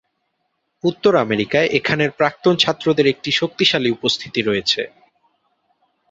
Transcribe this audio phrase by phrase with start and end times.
[0.83, 4.81] উত্তর আমেরিকায় এখানের প্রাক্তন ছাত্রদের একটি শক্তিশালী উপস্থিতি রয়েছে।